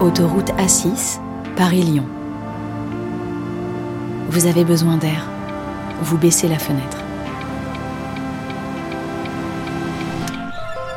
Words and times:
Autoroute 0.00 0.50
A6, 0.50 1.18
Paris-Lyon. 1.56 2.04
Vous 4.30 4.46
avez 4.46 4.64
besoin 4.64 4.96
d'air. 4.96 5.28
Vous 6.02 6.16
baissez 6.16 6.46
la 6.46 6.60
fenêtre. 6.60 6.98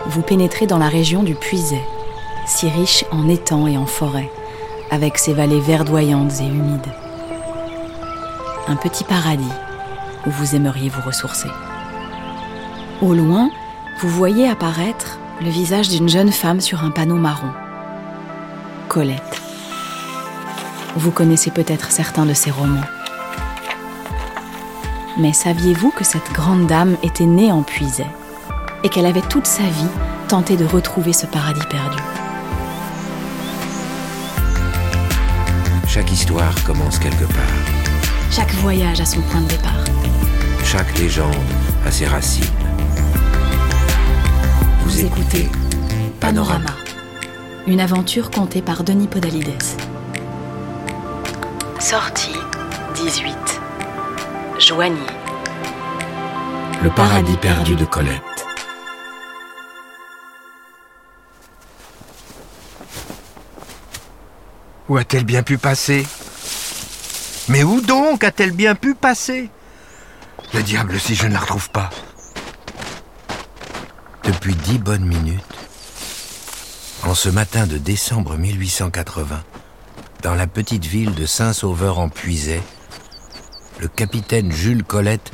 Vous 0.05 0.21
pénétrez 0.21 0.67
dans 0.67 0.77
la 0.77 0.87
région 0.87 1.23
du 1.23 1.33
Puiset, 1.33 1.81
si 2.45 2.69
riche 2.69 3.03
en 3.09 3.27
étangs 3.27 3.65
et 3.65 3.75
en 3.75 3.87
forêts, 3.87 4.29
avec 4.91 5.17
ses 5.17 5.33
vallées 5.33 5.61
verdoyantes 5.61 6.39
et 6.39 6.45
humides. 6.45 6.93
Un 8.67 8.75
petit 8.75 9.03
paradis 9.03 9.51
où 10.27 10.29
vous 10.29 10.55
aimeriez 10.55 10.89
vous 10.89 11.01
ressourcer. 11.01 11.49
Au 13.01 13.15
loin, 13.15 13.49
vous 13.99 14.09
voyez 14.09 14.47
apparaître 14.47 15.17
le 15.41 15.49
visage 15.49 15.89
d'une 15.89 16.07
jeune 16.07 16.31
femme 16.31 16.61
sur 16.61 16.83
un 16.83 16.91
panneau 16.91 17.15
marron. 17.15 17.49
Colette. 18.91 19.41
Vous 20.97 21.11
connaissez 21.11 21.49
peut-être 21.49 21.91
certains 21.91 22.25
de 22.25 22.33
ses 22.33 22.51
romans. 22.51 22.83
Mais 25.17 25.31
saviez-vous 25.31 25.91
que 25.91 26.03
cette 26.03 26.29
grande 26.33 26.67
dame 26.67 26.97
était 27.01 27.25
née 27.25 27.53
en 27.53 27.63
Puiset 27.63 28.05
et 28.83 28.89
qu'elle 28.89 29.05
avait 29.05 29.21
toute 29.21 29.47
sa 29.47 29.63
vie 29.63 29.87
tenté 30.27 30.57
de 30.57 30.65
retrouver 30.65 31.13
ce 31.13 31.25
paradis 31.25 31.65
perdu? 31.69 32.03
Chaque 35.87 36.11
histoire 36.11 36.53
commence 36.65 36.99
quelque 36.99 37.23
part. 37.23 37.55
Chaque 38.29 38.53
voyage 38.55 38.99
a 38.99 39.05
son 39.05 39.21
point 39.21 39.39
de 39.39 39.47
départ. 39.47 39.85
Chaque 40.65 40.99
légende 40.99 41.33
a 41.85 41.91
ses 41.91 42.07
racines. 42.07 42.43
Vous 44.83 44.99
écoutez 44.99 45.47
Panorama, 46.19 46.75
une 47.67 47.79
aventure 47.79 48.31
contée 48.31 48.61
par 48.61 48.83
Denis 48.83 49.07
Podalides. 49.07 49.63
Sortie 51.79 52.37
18. 52.95 53.35
Joigny. 54.59 54.99
Le 56.83 56.89
paradis 56.89 57.37
perdu 57.37 57.75
de 57.75 57.85
Colette. 57.85 58.21
Où 64.89 64.97
a-t-elle 64.97 65.23
bien 65.23 65.43
pu 65.43 65.57
passer? 65.57 66.05
Mais 67.47 67.63
où 67.63 67.81
donc 67.81 68.23
a-t-elle 68.23 68.51
bien 68.51 68.75
pu 68.75 68.95
passer? 68.95 69.49
Le 70.53 70.63
diable 70.63 70.99
si 70.99 71.15
je 71.15 71.27
ne 71.27 71.33
la 71.33 71.39
retrouve 71.39 71.69
pas. 71.69 71.89
Depuis 74.23 74.55
dix 74.55 74.79
bonnes 74.79 75.05
minutes, 75.05 75.43
en 77.03 77.15
ce 77.15 77.29
matin 77.29 77.65
de 77.65 77.77
décembre 77.77 78.37
1880, 78.37 79.43
dans 80.21 80.35
la 80.35 80.45
petite 80.45 80.85
ville 80.85 81.15
de 81.15 81.25
Saint-Sauveur 81.25 81.99
en 81.99 82.09
Puisay, 82.09 82.61
le 83.79 83.87
capitaine 83.87 84.51
Jules 84.51 84.83
Colette 84.83 85.31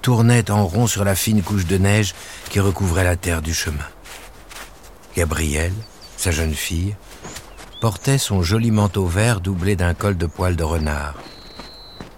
tournait 0.00 0.50
en 0.50 0.66
rond 0.66 0.86
sur 0.86 1.04
la 1.04 1.14
fine 1.14 1.42
couche 1.42 1.66
de 1.66 1.76
neige 1.76 2.14
qui 2.48 2.58
recouvrait 2.58 3.04
la 3.04 3.16
terre 3.16 3.42
du 3.42 3.52
chemin. 3.52 3.86
Gabrielle, 5.14 5.74
sa 6.16 6.30
jeune 6.30 6.54
fille, 6.54 6.96
portait 7.82 8.18
son 8.18 8.42
joli 8.42 8.70
manteau 8.70 9.06
vert 9.06 9.40
doublé 9.40 9.76
d'un 9.76 9.92
col 9.92 10.16
de 10.16 10.26
poil 10.26 10.56
de 10.56 10.64
renard. 10.64 11.14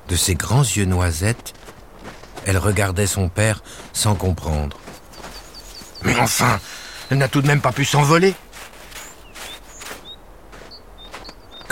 De 0.08 0.14
ses 0.14 0.34
grands 0.36 0.62
yeux 0.62 0.84
noisettes, 0.84 1.54
elle 2.46 2.58
regardait 2.58 3.06
son 3.08 3.28
père 3.28 3.62
sans 3.92 4.14
comprendre. 4.14 4.78
Mais 6.04 6.16
enfin, 6.18 6.60
elle 7.10 7.18
n'a 7.18 7.28
tout 7.28 7.42
de 7.42 7.46
même 7.48 7.60
pas 7.60 7.72
pu 7.72 7.84
s'envoler. 7.84 8.34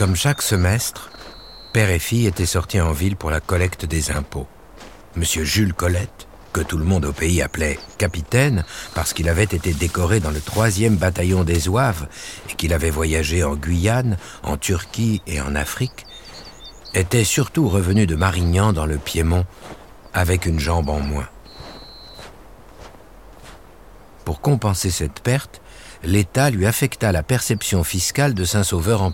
Comme 0.01 0.17
chaque 0.17 0.41
semestre, 0.41 1.11
père 1.75 1.91
et 1.91 1.99
fille 1.99 2.27
étaient 2.27 2.47
sortis 2.47 2.81
en 2.81 2.91
ville 2.91 3.17
pour 3.17 3.31
la 3.31 3.41
collecte 3.41 3.85
des 3.85 4.13
impôts. 4.13 4.47
Monsieur 5.15 5.45
Jules 5.45 5.75
Colette, 5.75 6.27
que 6.55 6.63
tout 6.63 6.79
le 6.79 6.87
monde 6.87 7.05
au 7.05 7.13
pays 7.13 7.43
appelait 7.43 7.79
capitaine 7.99 8.65
parce 8.95 9.13
qu'il 9.13 9.29
avait 9.29 9.43
été 9.43 9.75
décoré 9.75 10.19
dans 10.19 10.31
le 10.31 10.41
troisième 10.41 10.97
bataillon 10.97 11.45
des 11.45 11.61
Zouaves 11.61 12.09
et 12.49 12.55
qu'il 12.55 12.73
avait 12.73 12.89
voyagé 12.89 13.45
en 13.45 13.57
Guyane, 13.57 14.17
en 14.43 14.57
Turquie 14.57 15.21
et 15.27 15.43
en 15.43 15.55
Afrique, 15.55 16.07
était 16.95 17.23
surtout 17.23 17.69
revenu 17.69 18.07
de 18.07 18.17
Marignan 18.17 18.73
dans 18.73 18.87
le 18.87 18.97
Piémont 18.97 19.45
avec 20.15 20.47
une 20.47 20.61
jambe 20.61 20.89
en 20.89 21.01
moins. 21.01 21.29
Pour 24.25 24.41
compenser 24.41 24.91
cette 24.91 25.21
perte, 25.21 25.61
l'État 26.03 26.49
lui 26.49 26.65
affecta 26.65 27.13
la 27.13 27.23
perception 27.23 27.85
fiscale 27.85 28.33
de 28.33 28.47
Saint-Sauveur 28.47 29.03
en 29.03 29.11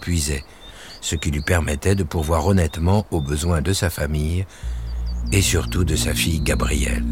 ce 1.01 1.17
qui 1.17 1.31
lui 1.31 1.43
permettait 1.43 1.95
de 1.95 2.03
pourvoir 2.03 2.47
honnêtement 2.47 3.07
aux 3.11 3.21
besoins 3.21 3.63
de 3.63 3.73
sa 3.73 3.91
famille 3.91 4.47
et 5.33 5.43
surtout 5.43 5.85
de 5.85 5.97
sa 5.97 6.15
fille 6.15 6.41
Gabrielle, 6.41 7.05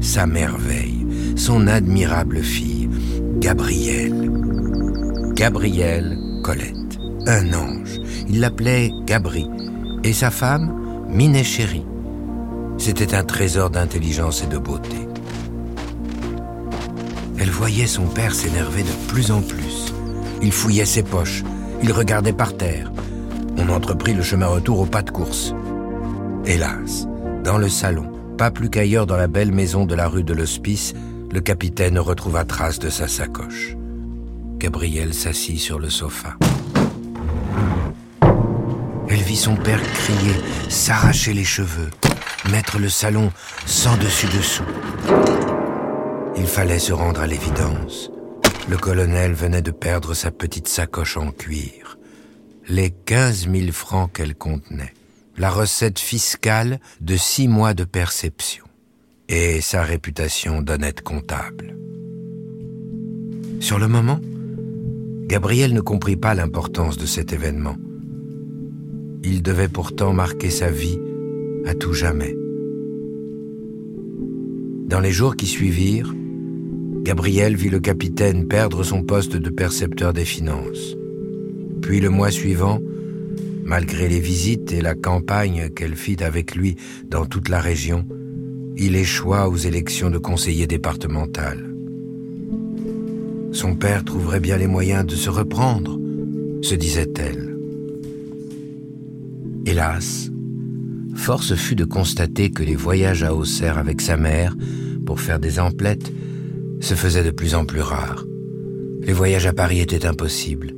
sa 0.00 0.26
merveille, 0.26 1.06
son 1.36 1.66
admirable 1.66 2.42
fille, 2.42 2.88
Gabrielle. 3.38 4.30
Gabrielle 5.34 6.18
Colette, 6.42 6.98
un 7.26 7.52
ange. 7.52 8.00
Il 8.28 8.40
l'appelait 8.40 8.90
Gabri, 9.06 9.48
et 10.04 10.12
sa 10.12 10.30
femme, 10.30 11.06
Minet 11.08 11.44
Chéri. 11.44 11.84
C'était 12.78 13.14
un 13.14 13.24
trésor 13.24 13.70
d'intelligence 13.70 14.42
et 14.42 14.46
de 14.46 14.58
beauté. 14.58 15.08
Elle 17.38 17.50
voyait 17.50 17.86
son 17.86 18.06
père 18.06 18.34
s'énerver 18.34 18.82
de 18.82 19.08
plus 19.08 19.30
en 19.30 19.40
plus. 19.40 19.92
Il 20.42 20.52
fouillait 20.52 20.84
ses 20.84 21.02
poches, 21.02 21.42
il 21.82 21.92
regardait 21.92 22.32
par 22.32 22.56
terre. 22.56 22.90
On 23.56 23.68
entreprit 23.68 24.14
le 24.14 24.22
chemin 24.22 24.46
retour 24.46 24.80
au 24.80 24.86
pas 24.86 25.02
de 25.02 25.10
course. 25.10 25.54
Hélas, 26.44 27.06
dans 27.44 27.58
le 27.58 27.68
salon, 27.68 28.10
pas 28.38 28.50
plus 28.50 28.70
qu'ailleurs 28.70 29.06
dans 29.06 29.16
la 29.16 29.28
belle 29.28 29.52
maison 29.52 29.84
de 29.84 29.94
la 29.94 30.08
rue 30.08 30.24
de 30.24 30.34
l'Hospice, 30.34 30.94
le 31.30 31.40
capitaine 31.40 31.98
retrouva 31.98 32.44
trace 32.44 32.78
de 32.78 32.90
sa 32.90 33.08
sacoche. 33.08 33.76
Gabrielle 34.58 35.14
s'assit 35.14 35.58
sur 35.58 35.78
le 35.78 35.90
sofa. 35.90 36.36
Elle 39.08 39.22
vit 39.22 39.36
son 39.36 39.56
père 39.56 39.82
crier, 39.82 40.34
s'arracher 40.68 41.34
les 41.34 41.44
cheveux, 41.44 41.90
mettre 42.50 42.78
le 42.78 42.88
salon 42.88 43.30
sans 43.66 43.96
dessus-dessous. 43.96 44.64
Il 46.36 46.46
fallait 46.46 46.78
se 46.78 46.92
rendre 46.92 47.20
à 47.20 47.26
l'évidence. 47.26 48.10
Le 48.68 48.76
colonel 48.76 49.32
venait 49.32 49.62
de 49.62 49.70
perdre 49.70 50.14
sa 50.14 50.30
petite 50.30 50.68
sacoche 50.68 51.16
en 51.16 51.30
cuir. 51.30 51.98
Les 52.68 52.90
quinze 52.90 53.48
mille 53.48 53.72
francs 53.72 54.12
qu'elle 54.12 54.36
contenait 54.36 54.94
la 55.36 55.50
recette 55.50 55.98
fiscale 55.98 56.78
de 57.00 57.16
six 57.16 57.48
mois 57.48 57.74
de 57.74 57.84
perception 57.84 58.64
et 59.28 59.60
sa 59.60 59.82
réputation 59.82 60.62
d'honnête 60.62 61.00
comptable. 61.00 61.76
Sur 63.60 63.78
le 63.78 63.88
moment, 63.88 64.20
Gabriel 65.26 65.72
ne 65.72 65.80
comprit 65.80 66.16
pas 66.16 66.34
l'importance 66.34 66.96
de 66.96 67.06
cet 67.06 67.32
événement. 67.32 67.76
Il 69.24 69.42
devait 69.42 69.68
pourtant 69.68 70.12
marquer 70.12 70.50
sa 70.50 70.70
vie 70.70 70.98
à 71.64 71.74
tout 71.74 71.94
jamais. 71.94 72.36
Dans 74.86 75.00
les 75.00 75.12
jours 75.12 75.36
qui 75.36 75.46
suivirent, 75.46 76.14
Gabriel 77.02 77.56
vit 77.56 77.70
le 77.70 77.80
capitaine 77.80 78.46
perdre 78.46 78.84
son 78.84 79.02
poste 79.02 79.36
de 79.36 79.50
percepteur 79.50 80.12
des 80.12 80.24
finances. 80.24 80.96
Puis 81.82 82.00
le 82.00 82.08
mois 82.08 82.30
suivant, 82.30 82.80
Malgré 83.64 84.08
les 84.08 84.20
visites 84.20 84.72
et 84.72 84.80
la 84.80 84.94
campagne 84.94 85.70
qu'elle 85.70 85.94
fit 85.94 86.22
avec 86.22 86.54
lui 86.54 86.76
dans 87.08 87.26
toute 87.26 87.48
la 87.48 87.60
région, 87.60 88.04
il 88.76 88.96
échoua 88.96 89.48
aux 89.48 89.56
élections 89.56 90.10
de 90.10 90.18
conseiller 90.18 90.66
départemental. 90.66 91.72
Son 93.52 93.74
père 93.76 94.04
trouverait 94.04 94.40
bien 94.40 94.56
les 94.56 94.66
moyens 94.66 95.06
de 95.06 95.14
se 95.14 95.30
reprendre, 95.30 95.98
se 96.60 96.74
disait-elle. 96.74 97.56
Hélas, 99.64 100.30
force 101.14 101.54
fut 101.54 101.76
de 101.76 101.84
constater 101.84 102.50
que 102.50 102.64
les 102.64 102.76
voyages 102.76 103.22
à 103.22 103.34
Auxerre 103.34 103.78
avec 103.78 104.00
sa 104.00 104.16
mère, 104.16 104.56
pour 105.06 105.20
faire 105.20 105.38
des 105.38 105.60
emplettes, 105.60 106.12
se 106.80 106.94
faisaient 106.94 107.24
de 107.24 107.30
plus 107.30 107.54
en 107.54 107.64
plus 107.64 107.80
rares. 107.80 108.26
Les 109.02 109.12
voyages 109.12 109.46
à 109.46 109.52
Paris 109.52 109.80
étaient 109.80 110.04
impossibles 110.04 110.74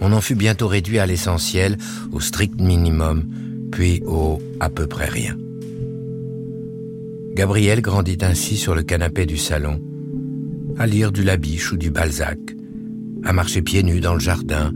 on 0.00 0.12
en 0.12 0.20
fut 0.20 0.34
bientôt 0.34 0.68
réduit 0.68 0.98
à 0.98 1.06
l'essentiel, 1.06 1.78
au 2.12 2.20
strict 2.20 2.60
minimum, 2.60 3.24
puis 3.70 4.02
au 4.06 4.38
à 4.60 4.68
peu 4.68 4.86
près 4.86 5.06
rien. 5.06 5.36
Gabriel 7.34 7.80
grandit 7.80 8.18
ainsi 8.22 8.56
sur 8.56 8.74
le 8.74 8.82
canapé 8.82 9.26
du 9.26 9.36
salon, 9.36 9.80
à 10.78 10.86
lire 10.86 11.12
du 11.12 11.22
Labiche 11.22 11.72
ou 11.72 11.76
du 11.76 11.90
Balzac, 11.90 12.38
à 13.24 13.32
marcher 13.32 13.62
pieds 13.62 13.82
nus 13.82 14.00
dans 14.00 14.14
le 14.14 14.20
jardin 14.20 14.72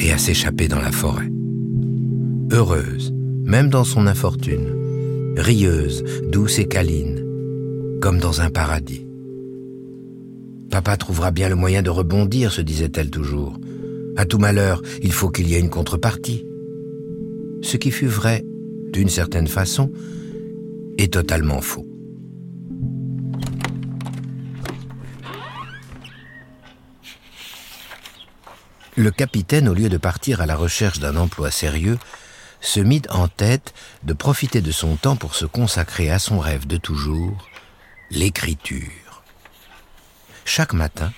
et 0.00 0.12
à 0.12 0.18
s'échapper 0.18 0.68
dans 0.68 0.80
la 0.80 0.92
forêt. 0.92 1.30
Heureuse, 2.50 3.14
même 3.44 3.68
dans 3.68 3.84
son 3.84 4.06
infortune, 4.06 5.34
rieuse, 5.36 6.04
douce 6.30 6.58
et 6.58 6.66
câline, 6.66 7.24
comme 8.00 8.18
dans 8.18 8.40
un 8.40 8.50
paradis. 8.50 9.06
Papa 10.70 10.96
trouvera 10.96 11.30
bien 11.30 11.48
le 11.48 11.56
moyen 11.56 11.82
de 11.82 11.90
rebondir, 11.90 12.52
se 12.52 12.60
disait-elle 12.60 13.10
toujours 13.10 13.58
À 14.18 14.26
tout 14.26 14.38
malheur, 14.38 14.82
il 15.00 15.12
faut 15.12 15.30
qu'il 15.30 15.46
y 15.48 15.54
ait 15.54 15.60
une 15.60 15.70
contrepartie. 15.70 16.44
Ce 17.62 17.76
qui 17.76 17.92
fut 17.92 18.08
vrai, 18.08 18.44
d'une 18.92 19.08
certaine 19.08 19.46
façon, 19.46 19.92
est 20.98 21.12
totalement 21.12 21.60
faux. 21.60 21.86
Le 28.96 29.12
capitaine, 29.12 29.68
au 29.68 29.74
lieu 29.74 29.88
de 29.88 29.98
partir 29.98 30.40
à 30.40 30.46
la 30.46 30.56
recherche 30.56 30.98
d'un 30.98 31.14
emploi 31.14 31.52
sérieux, 31.52 31.98
se 32.60 32.80
mit 32.80 33.02
en 33.10 33.28
tête 33.28 33.72
de 34.02 34.14
profiter 34.14 34.60
de 34.60 34.72
son 34.72 34.96
temps 34.96 35.14
pour 35.14 35.36
se 35.36 35.46
consacrer 35.46 36.10
à 36.10 36.18
son 36.18 36.40
rêve 36.40 36.66
de 36.66 36.76
toujours, 36.76 37.46
l'écriture. 38.10 39.22
Chaque 40.44 40.72
matin, 40.72 41.12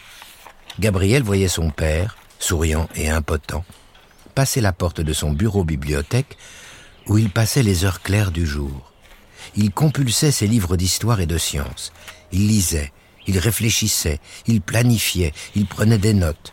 Gabriel 0.79 1.23
voyait 1.23 1.49
son 1.49 1.71
père, 1.71 2.19
souriant 2.41 2.89
et 2.97 3.09
impotent, 3.09 3.65
passer 4.35 4.61
la 4.61 4.73
porte 4.73 5.01
de 5.01 5.13
son 5.13 5.31
bureau-bibliothèque 5.31 6.37
où 7.07 7.19
il 7.19 7.31
passait 7.31 7.63
les 7.63 7.85
heures 7.85 8.03
claires 8.03 8.33
du 8.33 8.47
jour. 8.47 8.93
Il 9.55 9.71
compulsait 9.71 10.33
ses 10.33 10.47
livres 10.47 10.77
d'histoire 10.77 11.21
et 11.21 11.27
de 11.27 11.39
sciences. 11.39 11.93
Il 12.33 12.49
lisait, 12.49 12.93
il 13.27 13.39
réfléchissait, 13.39 14.21
il 14.47 14.61
planifiait, 14.61 15.33
il 15.55 15.67
prenait 15.67 15.99
des 15.99 16.15
notes. 16.15 16.53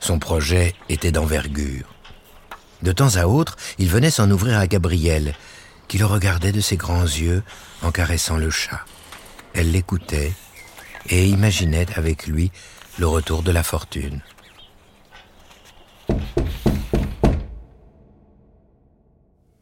Son 0.00 0.18
projet 0.18 0.74
était 0.88 1.12
d'envergure. 1.12 1.86
De 2.82 2.92
temps 2.92 3.16
à 3.16 3.26
autre, 3.26 3.56
il 3.78 3.88
venait 3.88 4.10
s'en 4.10 4.30
ouvrir 4.30 4.58
à 4.58 4.66
Gabrielle, 4.66 5.34
qui 5.88 5.98
le 5.98 6.06
regardait 6.06 6.52
de 6.52 6.60
ses 6.60 6.76
grands 6.76 7.02
yeux 7.02 7.42
en 7.82 7.90
caressant 7.90 8.36
le 8.36 8.50
chat. 8.50 8.84
Elle 9.54 9.72
l'écoutait 9.72 10.32
et 11.08 11.26
imaginait 11.26 11.86
avec 11.94 12.26
lui 12.26 12.50
le 12.98 13.06
retour 13.06 13.42
de 13.42 13.52
la 13.52 13.62
fortune. 13.62 14.20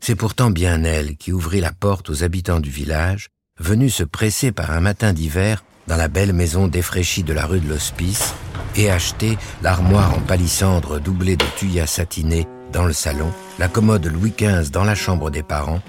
C'est 0.00 0.16
pourtant 0.16 0.50
bien 0.50 0.84
elle 0.84 1.16
qui 1.16 1.32
ouvrit 1.32 1.60
la 1.60 1.72
porte 1.72 2.10
aux 2.10 2.24
habitants 2.24 2.60
du 2.60 2.68
village, 2.68 3.28
venus 3.58 3.94
se 3.94 4.04
presser 4.04 4.52
par 4.52 4.70
un 4.70 4.80
matin 4.80 5.14
d'hiver 5.14 5.64
dans 5.86 5.96
la 5.96 6.08
belle 6.08 6.32
maison 6.32 6.68
défraîchie 6.68 7.22
de 7.22 7.32
la 7.32 7.46
rue 7.46 7.60
de 7.60 7.68
l'Hospice 7.68 8.34
et 8.76 8.90
acheter 8.90 9.38
l'armoire 9.62 10.14
en 10.14 10.20
palissandre 10.20 11.00
doublée 11.00 11.36
de 11.36 11.44
tuyas 11.56 11.86
satinés 11.86 12.46
dans 12.72 12.84
le 12.84 12.92
salon, 12.92 13.32
la 13.58 13.68
commode 13.68 14.04
Louis 14.06 14.34
XV 14.36 14.70
dans 14.70 14.84
la 14.84 14.94
chambre 14.94 15.30
des 15.30 15.42
parents, 15.42 15.80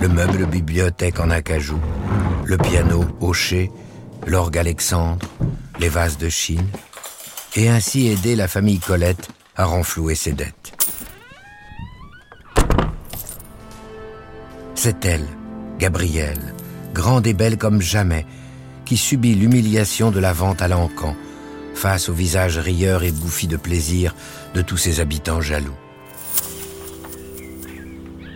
le 0.00 0.08
meuble 0.08 0.46
bibliothèque 0.46 1.18
en 1.18 1.30
acajou, 1.30 1.80
le 2.44 2.58
piano 2.58 3.04
hoché, 3.20 3.72
l'orgue 4.26 4.58
Alexandre, 4.58 5.26
les 5.80 5.88
vases 5.88 6.18
de 6.18 6.28
Chine, 6.28 6.68
et 7.56 7.68
ainsi 7.68 8.08
aider 8.08 8.36
la 8.36 8.48
famille 8.48 8.78
Colette 8.78 9.28
à 9.56 9.64
renflouer 9.64 10.14
ses 10.14 10.32
dettes. 10.32 10.72
C'est 14.74 15.04
elle, 15.04 15.26
Gabrielle, 15.78 16.54
grande 16.94 17.26
et 17.26 17.34
belle 17.34 17.58
comme 17.58 17.80
jamais, 17.80 18.26
qui 18.84 18.96
subit 18.96 19.34
l'humiliation 19.34 20.10
de 20.10 20.20
la 20.20 20.32
vente 20.32 20.62
à 20.62 20.68
l'encan, 20.68 21.16
face 21.74 22.08
au 22.08 22.14
visage 22.14 22.58
rieur 22.58 23.02
et 23.02 23.12
bouffi 23.12 23.46
de 23.46 23.56
plaisir 23.56 24.14
de 24.54 24.62
tous 24.62 24.76
ses 24.76 25.00
habitants 25.00 25.40
jaloux. 25.40 25.76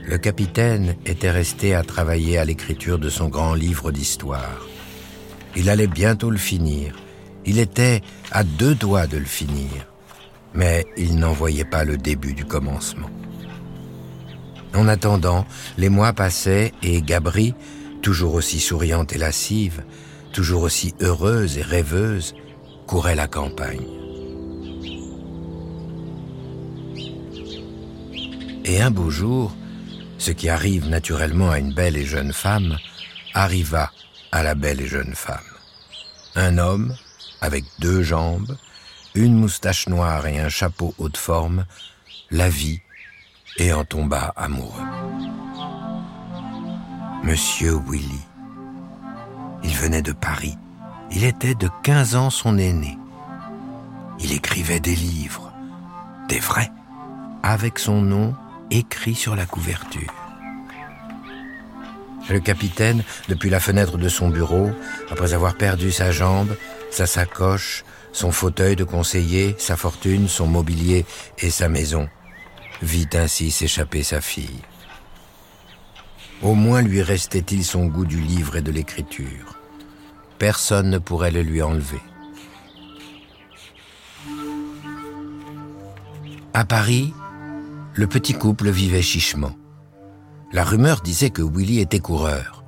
Le 0.04 0.18
capitaine 0.18 0.96
était 1.06 1.30
resté 1.30 1.74
à 1.74 1.84
travailler 1.84 2.36
à 2.36 2.44
l'écriture 2.44 2.98
de 2.98 3.08
son 3.08 3.28
grand 3.28 3.54
livre 3.54 3.92
d'histoire. 3.92 4.66
Il 5.54 5.70
allait 5.70 5.86
bientôt 5.86 6.30
le 6.30 6.36
finir. 6.36 6.96
Il 7.46 7.58
était 7.58 8.02
à 8.32 8.42
deux 8.42 8.74
doigts 8.74 9.06
de 9.06 9.18
le 9.18 9.24
finir. 9.24 9.89
Mais 10.54 10.86
il 10.96 11.16
n'en 11.16 11.32
voyait 11.32 11.64
pas 11.64 11.84
le 11.84 11.96
début 11.96 12.34
du 12.34 12.44
commencement. 12.44 13.10
En 14.74 14.88
attendant, 14.88 15.46
les 15.78 15.88
mois 15.88 16.12
passaient 16.12 16.72
et 16.82 17.02
Gabri, 17.02 17.54
toujours 18.02 18.34
aussi 18.34 18.60
souriante 18.60 19.12
et 19.12 19.18
lascive, 19.18 19.82
toujours 20.32 20.62
aussi 20.62 20.94
heureuse 21.00 21.58
et 21.58 21.62
rêveuse, 21.62 22.34
courait 22.86 23.16
la 23.16 23.26
campagne. 23.26 23.86
Et 28.64 28.80
un 28.80 28.90
beau 28.90 29.10
jour, 29.10 29.52
ce 30.18 30.30
qui 30.30 30.48
arrive 30.48 30.88
naturellement 30.88 31.50
à 31.50 31.58
une 31.58 31.72
belle 31.72 31.96
et 31.96 32.04
jeune 32.04 32.32
femme, 32.32 32.76
arriva 33.34 33.90
à 34.32 34.42
la 34.42 34.54
belle 34.54 34.80
et 34.80 34.86
jeune 34.86 35.14
femme. 35.14 35.38
Un 36.36 36.58
homme, 36.58 36.94
avec 37.40 37.64
deux 37.80 38.02
jambes, 38.02 38.56
une 39.14 39.34
moustache 39.34 39.88
noire 39.88 40.26
et 40.26 40.38
un 40.38 40.48
chapeau 40.48 40.94
haute 40.98 41.16
forme, 41.16 41.64
la 42.30 42.48
vit 42.48 42.80
et 43.58 43.72
en 43.72 43.84
tomba 43.84 44.32
amoureux. 44.36 44.84
Monsieur 47.24 47.76
Willy. 47.88 48.26
Il 49.62 49.74
venait 49.76 50.02
de 50.02 50.12
Paris. 50.12 50.56
Il 51.10 51.24
était 51.24 51.54
de 51.54 51.68
15 51.82 52.14
ans 52.16 52.30
son 52.30 52.56
aîné. 52.56 52.96
Il 54.20 54.32
écrivait 54.32 54.80
des 54.80 54.94
livres, 54.94 55.52
des 56.28 56.38
vrais, 56.38 56.70
avec 57.42 57.78
son 57.78 58.00
nom 58.00 58.34
écrit 58.70 59.14
sur 59.14 59.34
la 59.34 59.44
couverture. 59.46 60.14
Le 62.28 62.38
capitaine, 62.38 63.02
depuis 63.28 63.50
la 63.50 63.58
fenêtre 63.58 63.98
de 63.98 64.08
son 64.08 64.28
bureau, 64.28 64.70
après 65.10 65.34
avoir 65.34 65.56
perdu 65.56 65.90
sa 65.90 66.12
jambe, 66.12 66.54
sa 66.90 67.06
sacoche, 67.06 67.84
son 68.12 68.32
fauteuil 68.32 68.76
de 68.76 68.84
conseiller, 68.84 69.54
sa 69.58 69.76
fortune, 69.76 70.28
son 70.28 70.46
mobilier 70.46 71.04
et 71.38 71.50
sa 71.50 71.68
maison, 71.68 72.08
vit 72.82 73.08
ainsi 73.14 73.50
s'échapper 73.50 74.02
sa 74.02 74.20
fille. 74.20 74.60
Au 76.42 76.54
moins 76.54 76.82
lui 76.82 77.02
restait-il 77.02 77.64
son 77.64 77.86
goût 77.86 78.06
du 78.06 78.20
livre 78.20 78.56
et 78.56 78.62
de 78.62 78.72
l'écriture. 78.72 79.58
Personne 80.38 80.88
ne 80.88 80.98
pourrait 80.98 81.30
le 81.30 81.42
lui 81.42 81.60
enlever. 81.60 82.00
À 86.54 86.64
Paris, 86.64 87.12
le 87.94 88.06
petit 88.06 88.32
couple 88.32 88.70
vivait 88.70 89.02
chichement. 89.02 89.52
La 90.52 90.64
rumeur 90.64 91.00
disait 91.02 91.30
que 91.30 91.42
Willy 91.42 91.80
était 91.80 92.00
coureur. 92.00 92.59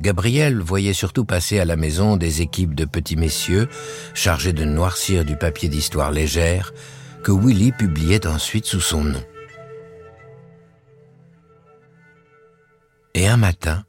Gabriel 0.00 0.58
voyait 0.60 0.94
surtout 0.94 1.26
passer 1.26 1.58
à 1.58 1.66
la 1.66 1.76
maison 1.76 2.16
des 2.16 2.40
équipes 2.40 2.74
de 2.74 2.86
petits 2.86 3.16
messieurs 3.16 3.68
chargés 4.14 4.54
de 4.54 4.64
noircir 4.64 5.26
du 5.26 5.36
papier 5.36 5.68
d'histoire 5.68 6.10
légère 6.10 6.72
que 7.22 7.32
Willy 7.32 7.72
publiait 7.72 8.26
ensuite 8.26 8.64
sous 8.64 8.80
son 8.80 9.04
nom. 9.04 9.22
Et 13.12 13.28
un 13.28 13.36
matin, 13.36 13.84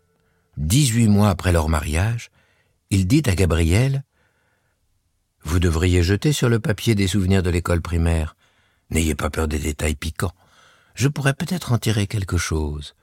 18 0.57 1.07
mois 1.07 1.29
après 1.29 1.53
leur 1.53 1.69
mariage, 1.69 2.29
il 2.89 3.07
dit 3.07 3.23
à 3.27 3.35
Gabriel 3.35 4.03
Vous 5.43 5.59
devriez 5.59 6.03
jeter 6.03 6.33
sur 6.33 6.49
le 6.49 6.59
papier 6.59 6.93
des 6.93 7.07
souvenirs 7.07 7.43
de 7.43 7.49
l'école 7.49 7.81
primaire. 7.81 8.35
N'ayez 8.89 9.15
pas 9.15 9.29
peur 9.29 9.47
des 9.47 9.59
détails 9.59 9.95
piquants. 9.95 10.33
Je 10.93 11.07
pourrais 11.07 11.33
peut-être 11.33 11.71
en 11.71 11.77
tirer 11.77 12.07
quelque 12.07 12.37
chose. 12.37 12.95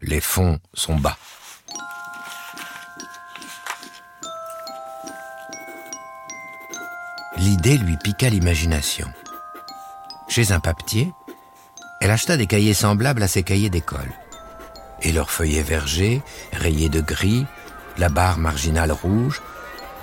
Les 0.00 0.22
fonds 0.22 0.58
sont 0.72 0.96
bas. 0.96 1.18
L'idée 7.40 7.78
lui 7.78 7.96
piqua 7.96 8.28
l'imagination. 8.28 9.10
Chez 10.28 10.52
un 10.52 10.60
papetier, 10.60 11.14
elle 12.02 12.10
acheta 12.10 12.36
des 12.36 12.46
cahiers 12.46 12.74
semblables 12.74 13.22
à 13.22 13.28
ses 13.28 13.42
cahiers 13.42 13.70
d'école. 13.70 14.12
Et 15.00 15.10
leurs 15.10 15.30
feuillets 15.30 15.62
vergers, 15.62 16.20
rayés 16.52 16.90
de 16.90 17.00
gris, 17.00 17.46
la 17.96 18.10
barre 18.10 18.36
marginale 18.36 18.92
rouge, 18.92 19.40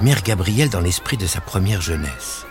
mirent 0.02 0.24
Gabriel 0.24 0.72
dans 0.72 0.80
l'esprit 0.80 1.18
de 1.18 1.28
sa 1.28 1.40
première 1.40 1.80
jeunesse. 1.80 2.48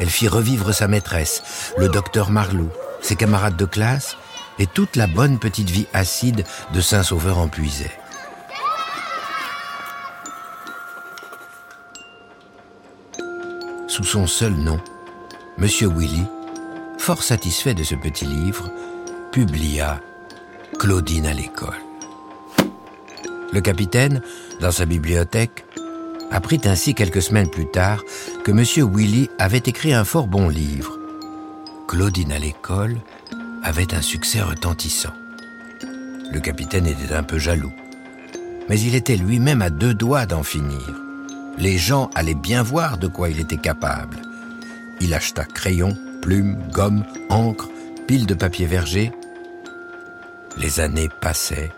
Elle 0.00 0.10
fit 0.10 0.26
revivre 0.26 0.74
sa 0.74 0.88
maîtresse, 0.88 1.74
le 1.76 1.88
docteur 1.88 2.30
Marlou, 2.30 2.70
ses 3.02 3.14
camarades 3.14 3.56
de 3.56 3.66
classe 3.66 4.16
et 4.58 4.66
toute 4.66 4.96
la 4.96 5.06
bonne 5.06 5.38
petite 5.38 5.70
vie 5.70 5.86
acide 5.92 6.44
de 6.74 6.80
Saint-Sauveur 6.80 7.38
en 7.38 7.46
Sous 13.98 14.04
son 14.04 14.28
seul 14.28 14.52
nom, 14.52 14.78
Monsieur 15.56 15.88
Willy, 15.88 16.22
fort 16.98 17.24
satisfait 17.24 17.74
de 17.74 17.82
ce 17.82 17.96
petit 17.96 18.26
livre, 18.26 18.70
publia 19.32 20.00
Claudine 20.78 21.26
à 21.26 21.34
l'école. 21.34 21.74
Le 23.52 23.60
capitaine, 23.60 24.22
dans 24.60 24.70
sa 24.70 24.86
bibliothèque, 24.86 25.64
apprit 26.30 26.60
ainsi 26.64 26.94
quelques 26.94 27.22
semaines 27.22 27.50
plus 27.50 27.66
tard 27.66 28.04
que 28.44 28.52
M. 28.52 28.62
Willy 28.88 29.30
avait 29.36 29.58
écrit 29.58 29.92
un 29.92 30.04
fort 30.04 30.28
bon 30.28 30.48
livre. 30.48 30.96
Claudine 31.88 32.30
à 32.30 32.38
l'école 32.38 32.98
avait 33.64 33.94
un 33.94 34.02
succès 34.02 34.40
retentissant. 34.40 35.14
Le 36.30 36.38
capitaine 36.38 36.86
était 36.86 37.14
un 37.14 37.24
peu 37.24 37.38
jaloux, 37.38 37.72
mais 38.68 38.78
il 38.78 38.94
était 38.94 39.16
lui-même 39.16 39.60
à 39.60 39.70
deux 39.70 39.94
doigts 39.94 40.24
d'en 40.24 40.44
finir. 40.44 41.07
Les 41.58 41.76
gens 41.76 42.08
allaient 42.14 42.34
bien 42.34 42.62
voir 42.62 42.98
de 42.98 43.08
quoi 43.08 43.30
il 43.30 43.40
était 43.40 43.56
capable. 43.56 44.18
Il 45.00 45.12
acheta 45.12 45.44
crayons, 45.44 45.96
plumes, 46.22 46.56
gomme, 46.70 47.04
encre, 47.28 47.68
piles 48.06 48.26
de 48.26 48.34
papier 48.34 48.66
verger. 48.66 49.12
Les 50.56 50.80
années 50.80 51.08
passaient. 51.20 51.70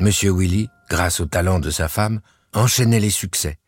Monsieur 0.00 0.32
Willy, 0.32 0.70
grâce 0.88 1.20
au 1.20 1.26
talent 1.26 1.58
de 1.58 1.70
sa 1.70 1.88
femme, 1.88 2.20
enchaînait 2.54 3.00
les 3.00 3.10
succès. 3.10 3.58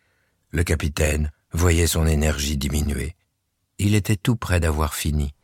Le 0.51 0.63
capitaine 0.63 1.31
voyait 1.53 1.87
son 1.87 2.07
énergie 2.07 2.57
diminuer. 2.57 3.15
Il 3.79 3.95
était 3.95 4.17
tout 4.17 4.37
près 4.37 4.61
d'avoir 4.61 4.95
fini. 4.95 5.35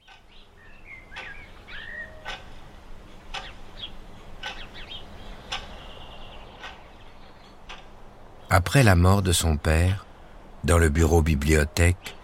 Après 8.53 8.83
la 8.83 8.97
mort 8.97 9.23
de 9.23 9.31
son 9.31 9.57
père, 9.57 10.05
dans 10.65 10.77
le 10.77 10.89
bureau 10.89 11.23
bibliothèque, 11.23 12.17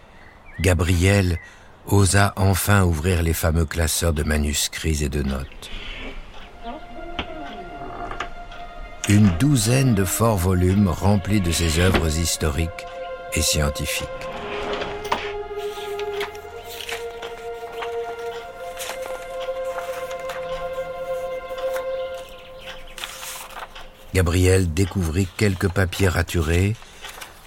Gabriel 0.59 1.39
osa 1.87 2.33
enfin 2.35 2.83
ouvrir 2.83 3.23
les 3.23 3.33
fameux 3.33 3.65
classeurs 3.65 4.13
de 4.13 4.25
manuscrits 4.25 5.05
et 5.05 5.09
de 5.09 5.23
notes. 5.23 5.71
Une 9.09 9.29
douzaine 9.39 9.95
de 9.95 10.05
forts 10.05 10.37
volumes 10.37 10.89
remplis 10.89 11.41
de 11.41 11.53
ses 11.53 11.79
œuvres 11.79 12.19
historiques 12.19 12.87
et 13.35 13.43
scientifiques. 13.43 14.36
Gabriel 24.17 24.73
découvrit 24.73 25.29
quelques 25.37 25.69
papiers 25.69 26.09
raturés, 26.09 26.75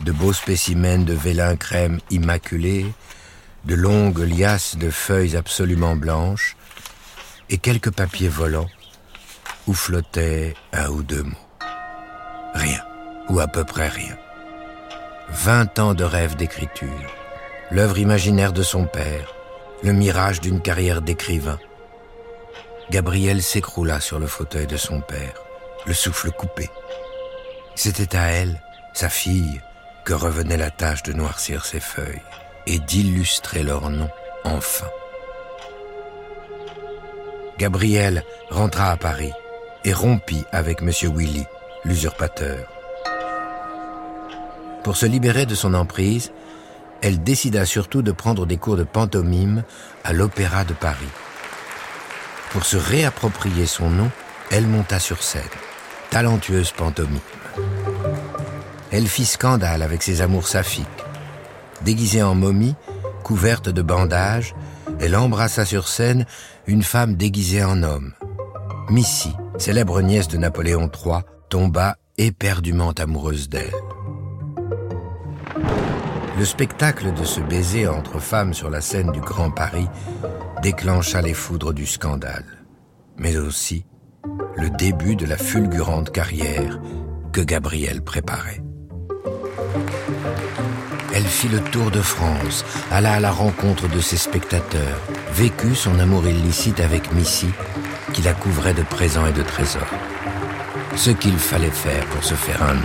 de 0.01 0.11
beaux 0.11 0.33
spécimens 0.33 1.03
de 1.03 1.15
vélin 1.15 1.55
crème 1.55 1.97
immaculé, 2.11 2.85
de 3.65 3.73
longues 3.73 4.19
liasses 4.19 4.77
de 4.77 4.91
feuilles 4.91 5.35
absolument 5.35 5.95
blanches, 5.95 6.55
et 7.49 7.57
quelques 7.57 7.89
papiers 7.89 8.27
volants 8.27 8.69
où 9.65 9.73
flottaient 9.73 10.53
un 10.71 10.89
ou 10.89 11.01
deux 11.01 11.23
mots. 11.23 11.47
Rien, 12.53 12.85
ou 13.29 13.39
à 13.39 13.47
peu 13.47 13.63
près 13.63 13.87
rien. 13.87 14.15
Vingt 15.27 15.79
ans 15.79 15.95
de 15.95 16.03
rêve 16.03 16.35
d'écriture, 16.35 17.11
l'œuvre 17.71 17.97
imaginaire 17.97 18.53
de 18.53 18.61
son 18.61 18.85
père, 18.85 19.33
le 19.81 19.93
mirage 19.93 20.39
d'une 20.39 20.61
carrière 20.61 21.01
d'écrivain. 21.01 21.57
Gabriel 22.91 23.41
s'écroula 23.41 23.99
sur 23.99 24.19
le 24.19 24.27
fauteuil 24.27 24.67
de 24.67 24.77
son 24.77 25.01
père 25.01 25.48
le 25.85 25.93
souffle 25.93 26.31
coupé. 26.31 26.69
C'était 27.75 28.15
à 28.15 28.27
elle, 28.27 28.61
sa 28.93 29.09
fille, 29.09 29.61
que 30.03 30.13
revenait 30.13 30.57
la 30.57 30.71
tâche 30.71 31.03
de 31.03 31.13
noircir 31.13 31.65
ses 31.65 31.79
feuilles 31.79 32.21
et 32.67 32.79
d'illustrer 32.79 33.63
leur 33.63 33.89
nom, 33.89 34.09
enfin. 34.43 34.87
Gabrielle 37.57 38.23
rentra 38.49 38.91
à 38.91 38.97
Paris 38.97 39.33
et 39.83 39.93
rompit 39.93 40.45
avec 40.51 40.81
M. 40.81 40.91
Willy, 41.15 41.45
l'usurpateur. 41.85 42.67
Pour 44.83 44.97
se 44.97 45.05
libérer 45.05 45.45
de 45.45 45.55
son 45.55 45.73
emprise, 45.73 46.31
elle 47.01 47.23
décida 47.23 47.65
surtout 47.65 48.01
de 48.01 48.11
prendre 48.11 48.45
des 48.45 48.57
cours 48.57 48.77
de 48.77 48.83
pantomime 48.83 49.63
à 50.03 50.13
l'Opéra 50.13 50.63
de 50.63 50.73
Paris. 50.73 51.07
Pour 52.51 52.65
se 52.65 52.77
réapproprier 52.77 53.65
son 53.65 53.89
nom, 53.89 54.09
elle 54.51 54.67
monta 54.67 54.99
sur 54.99 55.21
scène 55.21 55.43
talentueuse 56.09 56.71
pantomime. 56.71 57.19
Elle 58.91 59.07
fit 59.07 59.25
scandale 59.25 59.81
avec 59.81 60.01
ses 60.01 60.21
amours 60.21 60.47
saphiques. 60.47 60.87
Déguisée 61.83 62.23
en 62.23 62.35
momie, 62.35 62.75
couverte 63.23 63.69
de 63.69 63.81
bandages, 63.81 64.55
elle 64.99 65.15
embrassa 65.15 65.65
sur 65.65 65.87
scène 65.87 66.25
une 66.67 66.83
femme 66.83 67.15
déguisée 67.15 67.63
en 67.63 67.83
homme. 67.83 68.13
Missy, 68.89 69.33
célèbre 69.57 70.01
nièce 70.01 70.27
de 70.27 70.37
Napoléon 70.37 70.89
III, 70.89 71.21
tomba 71.49 71.97
éperdument 72.17 72.91
amoureuse 72.91 73.49
d'elle. 73.49 73.73
Le 76.37 76.45
spectacle 76.45 77.13
de 77.13 77.23
ce 77.23 77.41
baiser 77.41 77.87
entre 77.87 78.19
femmes 78.19 78.53
sur 78.53 78.69
la 78.69 78.81
scène 78.81 79.11
du 79.11 79.19
Grand 79.19 79.51
Paris 79.51 79.87
déclencha 80.61 81.21
les 81.21 81.33
foudres 81.33 81.73
du 81.73 81.85
scandale, 81.85 82.45
mais 83.17 83.37
aussi 83.37 83.85
le 84.59 84.69
début 84.69 85.15
de 85.15 85.25
la 85.25 85.37
fulgurante 85.37 86.11
carrière 86.11 86.79
que 87.31 87.41
Gabrielle 87.41 88.01
préparait. 88.01 88.61
Elle 91.13 91.23
fit 91.23 91.47
le 91.47 91.61
tour 91.61 91.91
de 91.91 92.01
France, 92.01 92.65
alla 92.91 93.13
à 93.13 93.19
la 93.19 93.31
rencontre 93.31 93.87
de 93.87 94.01
ses 94.01 94.17
spectateurs, 94.17 94.99
vécut 95.33 95.75
son 95.75 95.97
amour 95.99 96.27
illicite 96.27 96.79
avec 96.81 97.13
Missy, 97.13 97.49
qui 98.13 98.21
la 98.21 98.33
couvrait 98.33 98.73
de 98.73 98.83
présents 98.83 99.25
et 99.25 99.31
de 99.31 99.43
trésors. 99.43 99.93
Ce 100.95 101.11
qu'il 101.11 101.37
fallait 101.37 101.69
faire 101.69 102.05
pour 102.07 102.23
se 102.23 102.33
faire 102.35 102.61
un 102.63 102.73
nom. 102.73 102.81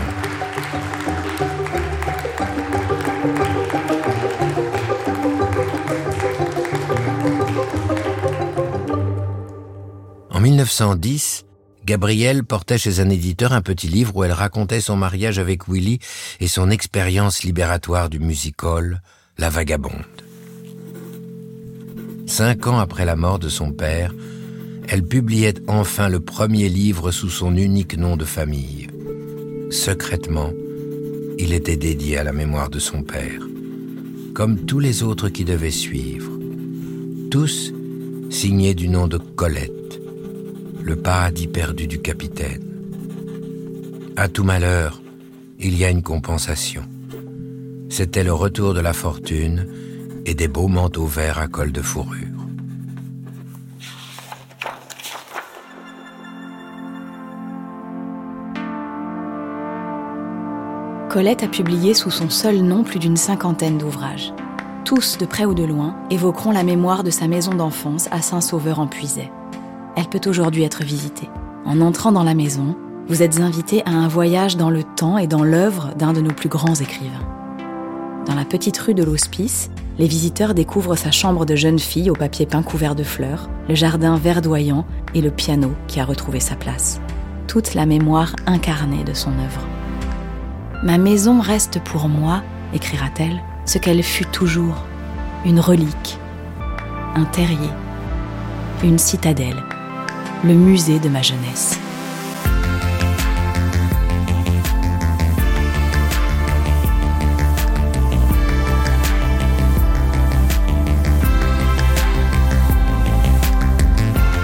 En 10.30 10.40
1910, 10.40 11.44
Gabrielle 11.84 12.44
portait 12.44 12.78
chez 12.78 13.00
un 13.00 13.10
éditeur 13.10 13.52
un 13.52 13.60
petit 13.60 13.88
livre 13.88 14.16
où 14.16 14.24
elle 14.24 14.32
racontait 14.32 14.80
son 14.80 14.96
mariage 14.96 15.38
avec 15.38 15.68
Willy 15.68 15.98
et 16.40 16.48
son 16.48 16.70
expérience 16.70 17.42
libératoire 17.42 18.08
du 18.08 18.18
music-hall, 18.18 19.02
La 19.36 19.50
Vagabonde. 19.50 19.92
Cinq 22.26 22.66
ans 22.66 22.78
après 22.78 23.04
la 23.04 23.16
mort 23.16 23.38
de 23.38 23.50
son 23.50 23.70
père, 23.70 24.14
elle 24.88 25.02
publiait 25.02 25.54
enfin 25.66 26.08
le 26.08 26.20
premier 26.20 26.70
livre 26.70 27.10
sous 27.10 27.28
son 27.28 27.54
unique 27.54 27.98
nom 27.98 28.16
de 28.16 28.24
famille. 28.24 28.88
Secrètement, 29.70 30.52
il 31.38 31.52
était 31.52 31.76
dédié 31.76 32.16
à 32.16 32.24
la 32.24 32.32
mémoire 32.32 32.70
de 32.70 32.78
son 32.78 33.02
père, 33.02 33.42
comme 34.34 34.64
tous 34.64 34.78
les 34.78 35.02
autres 35.02 35.28
qui 35.28 35.44
devaient 35.44 35.70
suivre. 35.70 36.30
Tous 37.30 37.72
signés 38.30 38.74
du 38.74 38.88
nom 38.88 39.06
de 39.06 39.18
Colette 39.18 39.83
le 40.84 40.96
paradis 40.96 41.46
perdu 41.46 41.86
du 41.86 41.98
capitaine. 41.98 42.62
À 44.16 44.28
tout 44.28 44.44
malheur, 44.44 45.00
il 45.58 45.78
y 45.78 45.84
a 45.84 45.88
une 45.88 46.02
compensation. 46.02 46.82
C'était 47.88 48.22
le 48.22 48.34
retour 48.34 48.74
de 48.74 48.80
la 48.80 48.92
fortune 48.92 49.66
et 50.26 50.34
des 50.34 50.46
beaux 50.46 50.68
manteaux 50.68 51.06
verts 51.06 51.38
à 51.38 51.48
col 51.48 51.72
de 51.72 51.80
fourrure. 51.80 52.28
Colette 61.08 61.44
a 61.44 61.48
publié 61.48 61.94
sous 61.94 62.10
son 62.10 62.28
seul 62.28 62.60
nom 62.60 62.82
plus 62.84 62.98
d'une 62.98 63.16
cinquantaine 63.16 63.78
d'ouvrages. 63.78 64.34
Tous, 64.84 65.16
de 65.16 65.24
près 65.24 65.46
ou 65.46 65.54
de 65.54 65.64
loin, 65.64 65.96
évoqueront 66.10 66.50
la 66.50 66.62
mémoire 66.62 67.04
de 67.04 67.10
sa 67.10 67.26
maison 67.26 67.54
d'enfance 67.54 68.06
à 68.10 68.20
Saint-Sauveur 68.20 68.80
en 68.80 68.86
Puisay 68.86 69.30
elle 69.96 70.08
peut 70.08 70.28
aujourd'hui 70.28 70.64
être 70.64 70.82
visitée. 70.82 71.28
En 71.64 71.80
entrant 71.80 72.12
dans 72.12 72.24
la 72.24 72.34
maison, 72.34 72.76
vous 73.08 73.22
êtes 73.22 73.40
invité 73.40 73.82
à 73.84 73.90
un 73.90 74.08
voyage 74.08 74.56
dans 74.56 74.70
le 74.70 74.82
temps 74.82 75.18
et 75.18 75.26
dans 75.26 75.44
l'œuvre 75.44 75.90
d'un 75.96 76.12
de 76.12 76.20
nos 76.20 76.32
plus 76.32 76.48
grands 76.48 76.74
écrivains. 76.74 77.28
Dans 78.26 78.34
la 78.34 78.44
petite 78.44 78.78
rue 78.78 78.94
de 78.94 79.04
l'Hospice, 79.04 79.70
les 79.98 80.06
visiteurs 80.06 80.54
découvrent 80.54 80.96
sa 80.96 81.10
chambre 81.10 81.44
de 81.44 81.54
jeune 81.54 81.78
fille 81.78 82.10
au 82.10 82.14
papier 82.14 82.46
peint 82.46 82.62
couvert 82.62 82.94
de 82.94 83.04
fleurs, 83.04 83.48
le 83.68 83.74
jardin 83.74 84.16
verdoyant 84.16 84.86
et 85.14 85.20
le 85.20 85.30
piano 85.30 85.72
qui 85.86 86.00
a 86.00 86.04
retrouvé 86.04 86.40
sa 86.40 86.56
place. 86.56 87.00
Toute 87.46 87.74
la 87.74 87.86
mémoire 87.86 88.34
incarnée 88.46 89.04
de 89.04 89.12
son 89.12 89.30
œuvre. 89.30 89.60
Ma 90.82 90.98
maison 90.98 91.40
reste 91.40 91.80
pour 91.80 92.08
moi, 92.08 92.42
écrira-t-elle, 92.72 93.42
ce 93.66 93.78
qu'elle 93.78 94.02
fut 94.02 94.26
toujours, 94.26 94.82
une 95.44 95.60
relique, 95.60 96.18
un 97.14 97.24
terrier, 97.24 97.70
une 98.82 98.98
citadelle 98.98 99.62
le 100.44 100.54
musée 100.54 100.98
de 100.98 101.08
ma 101.08 101.22
jeunesse. 101.22 101.78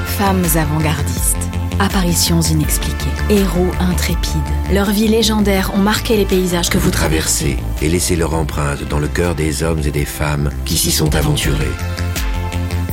Femmes 0.07 0.45
avant-gardistes, 0.55 1.37
apparitions 1.79 2.41
inexpliquées, 2.41 2.95
héros 3.29 3.67
intrépides. 3.81 4.41
Leurs 4.73 4.91
vies 4.91 5.09
légendaires 5.09 5.73
ont 5.75 5.79
marqué 5.79 6.17
les 6.17 6.25
paysages 6.25 6.71
que 6.71 6.79
vous 6.79 6.91
traversez 6.91 7.59
et 7.83 7.89
laissé 7.89 8.17
leur 8.17 8.35
empreinte 8.35 8.85
dans 8.89 8.99
le 8.99 9.09
cœur 9.09 9.35
des 9.35 9.63
hommes 9.63 9.81
et 9.85 9.91
des 9.91 10.07
femmes 10.07 10.51
qui 10.65 10.79
s'y 10.79 10.93
sont 10.93 11.15
aventurés 11.15 11.67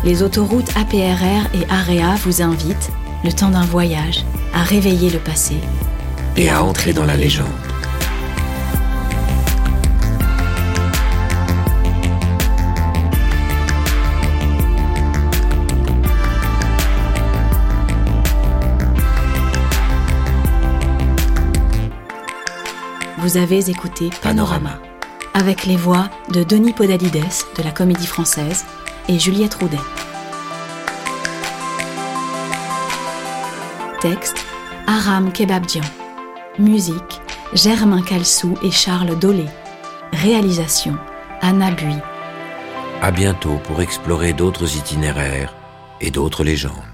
les 0.04 0.24
autoroutes 0.24 0.70
APRR 0.78 1.48
et 1.54 1.66
AREA 1.70 2.16
vous 2.24 2.42
invitent, 2.42 2.92
le 3.24 3.32
temps 3.32 3.50
d'un 3.50 3.66
voyage, 3.66 4.24
à 4.54 4.62
réveiller 4.64 5.10
le 5.10 5.20
passé. 5.20 5.56
Et 6.36 6.50
à 6.50 6.64
entrer 6.64 6.94
dans 6.94 7.06
la 7.06 7.16
légende. 7.16 7.48
Vous 23.20 23.36
avez 23.36 23.70
écouté 23.70 24.10
Panorama, 24.22 24.80
avec 25.34 25.66
les 25.66 25.76
voix 25.76 26.10
de 26.32 26.44
Denis 26.44 26.72
Podalides 26.72 27.26
de 27.58 27.64
la 27.64 27.72
Comédie 27.72 28.08
Française 28.08 28.64
et 29.08 29.20
Juliette 29.20 29.56
Roudet. 29.56 29.78
Texte 34.02 34.46
Aram 34.88 35.32
Kebabdian. 35.32 35.84
Musique 36.60 37.22
Germain 37.54 38.02
Calsou 38.02 38.58
et 38.64 38.72
Charles 38.72 39.18
Dolé. 39.18 39.46
Réalisation 40.14 40.96
Anna 41.42 41.72
Bui. 41.72 41.96
À 43.02 43.12
bientôt 43.12 43.60
pour 43.64 43.82
explorer 43.82 44.34
d'autres 44.34 44.78
itinéraires 44.78 45.56
et 46.02 46.12
d'autres 46.12 46.44
légendes. 46.44 46.87